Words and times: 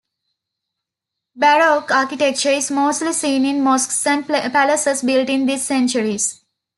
Baroque 1.35 1.91
architecture 1.91 2.49
is 2.49 2.71
mostly 2.71 3.13
seen 3.13 3.45
in 3.45 3.63
mosques 3.63 4.07
and 4.07 4.25
palaces 4.25 5.03
built 5.03 5.29
in 5.29 5.45
this 5.45 5.63
centuries. 5.67 6.43